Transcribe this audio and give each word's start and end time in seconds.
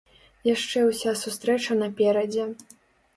Яшчэ 0.47 0.79
ўся 0.85 1.13
сустрэча 1.23 1.77
наперадзе. 1.83 2.49